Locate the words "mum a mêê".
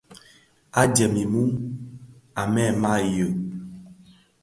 1.31-2.67